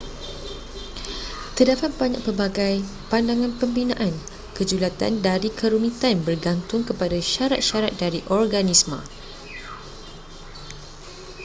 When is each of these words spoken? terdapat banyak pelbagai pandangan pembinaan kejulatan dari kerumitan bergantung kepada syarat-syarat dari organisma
terdapat 1.57 1.91
banyak 2.01 2.21
pelbagai 2.25 2.75
pandangan 3.13 3.53
pembinaan 3.61 4.09
kejulatan 4.57 5.13
dari 5.27 5.49
kerumitan 5.59 6.15
bergantung 6.27 6.81
kepada 6.89 7.17
syarat-syarat 7.33 7.93
dari 8.03 8.19
organisma 8.39 8.97